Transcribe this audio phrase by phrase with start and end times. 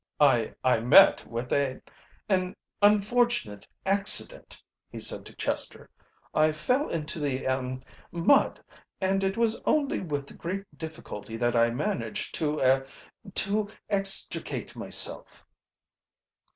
[0.19, 1.83] "I I met with an
[2.27, 5.91] an unfortunate accident," he said to Chester.
[6.33, 8.63] "I fell into the ahem mud,
[8.99, 12.87] and it was only with great difficulty that I managed to er
[13.35, 15.45] to extricate myself."